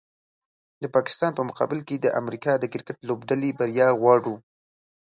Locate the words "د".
0.81-0.83, 1.99-2.07, 2.59-2.65